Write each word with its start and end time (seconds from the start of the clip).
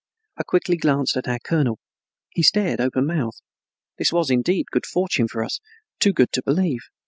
I 0.35 0.41
quickly 0.41 0.77
glanced 0.77 1.15
at 1.15 1.27
our 1.27 1.37
colonel. 1.37 1.77
He 2.31 2.41
stared 2.41 2.81
open 2.81 3.05
mouthed. 3.05 3.43
This 3.99 4.11
was, 4.11 4.31
indeed, 4.31 4.65
good 4.71 4.87
fortune 4.87 5.27
for 5.27 5.43
us, 5.43 5.59
too 5.99 6.11
good 6.11 6.31
to 6.31 6.41
believe. 6.41 6.81